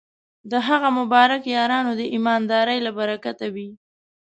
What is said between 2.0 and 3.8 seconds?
ایماندارۍ له برکته وې.